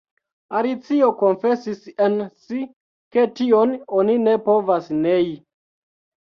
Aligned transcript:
Alicio 0.59 1.09
konfesis 1.17 1.83
en 2.05 2.15
si 2.45 2.63
ke 3.17 3.27
tion 3.41 3.75
oni 4.01 4.17
ne 4.25 4.35
povas 4.49 4.91
nei. 5.05 5.29